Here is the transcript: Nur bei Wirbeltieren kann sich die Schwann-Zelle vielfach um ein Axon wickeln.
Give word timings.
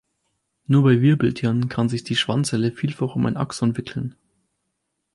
Nur 0.65 0.81
bei 0.81 0.99
Wirbeltieren 0.99 1.69
kann 1.69 1.87
sich 1.87 2.03
die 2.03 2.15
Schwann-Zelle 2.15 2.71
vielfach 2.71 3.15
um 3.15 3.27
ein 3.27 3.37
Axon 3.37 3.77
wickeln. 3.77 4.15